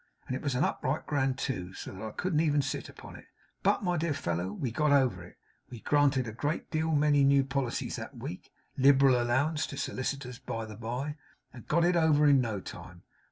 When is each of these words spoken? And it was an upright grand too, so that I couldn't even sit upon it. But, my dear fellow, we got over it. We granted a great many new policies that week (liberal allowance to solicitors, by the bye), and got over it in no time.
And 0.25 0.35
it 0.35 0.41
was 0.41 0.55
an 0.55 0.63
upright 0.63 1.05
grand 1.05 1.37
too, 1.37 1.73
so 1.75 1.91
that 1.91 2.01
I 2.01 2.09
couldn't 2.09 2.39
even 2.39 2.63
sit 2.63 2.89
upon 2.89 3.15
it. 3.15 3.27
But, 3.61 3.83
my 3.83 3.97
dear 3.97 4.15
fellow, 4.15 4.47
we 4.51 4.71
got 4.71 4.91
over 4.91 5.23
it. 5.23 5.37
We 5.69 5.79
granted 5.79 6.27
a 6.27 6.31
great 6.31 6.73
many 6.73 7.23
new 7.23 7.43
policies 7.43 7.97
that 7.97 8.17
week 8.17 8.51
(liberal 8.75 9.21
allowance 9.21 9.67
to 9.67 9.77
solicitors, 9.77 10.39
by 10.39 10.65
the 10.65 10.75
bye), 10.75 11.17
and 11.53 11.67
got 11.67 11.85
over 11.85 12.25
it 12.25 12.31
in 12.31 12.41
no 12.41 12.59
time. 12.59 13.03